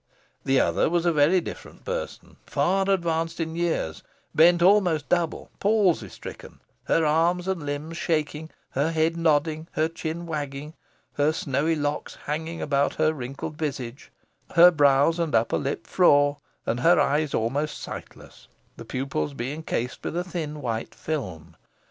The 0.43 0.59
other 0.59 0.89
was 0.89 1.05
a 1.05 1.13
very 1.13 1.39
different 1.41 1.85
person, 1.85 2.37
far 2.47 2.89
advanced 2.89 3.39
in 3.39 3.55
years, 3.55 4.01
bent 4.33 4.63
almost 4.63 5.09
double, 5.09 5.51
palsy 5.59 6.09
stricken, 6.09 6.59
her 6.85 7.05
arms 7.05 7.47
and 7.47 7.67
limbs 7.67 7.97
shaking, 7.97 8.49
her 8.71 8.89
head 8.91 9.15
nodding, 9.15 9.67
her 9.73 9.87
chin 9.87 10.25
wagging, 10.25 10.73
her 11.17 11.31
snowy 11.31 11.75
locks 11.75 12.15
hanging 12.25 12.63
about 12.63 12.95
her 12.95 13.13
wrinkled 13.13 13.59
visage, 13.59 14.11
her 14.55 14.71
brows 14.71 15.19
and 15.19 15.35
upper 15.35 15.59
lip 15.59 15.85
frore, 15.85 16.37
and 16.65 16.79
her 16.79 16.99
eyes 16.99 17.35
almost 17.35 17.77
sightless, 17.77 18.47
the 18.77 18.85
pupils 18.85 19.35
being 19.35 19.61
cased 19.61 20.03
with 20.03 20.17
a 20.17 20.23
thin 20.23 20.63
white 20.63 20.95
film. 20.95 21.55